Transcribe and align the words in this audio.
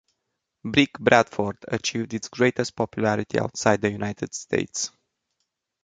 "Brick 0.65 0.93
Bradford" 0.97 1.57
achieved 1.67 2.15
its 2.15 2.27
greatest 2.27 2.75
popularity 2.75 3.39
outside 3.39 3.81
the 3.81 3.91
United 3.91 4.33
States. 4.33 4.89